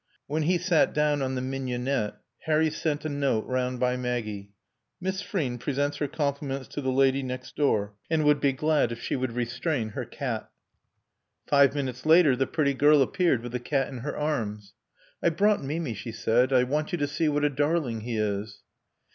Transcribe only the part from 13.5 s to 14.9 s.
the cat in her arms.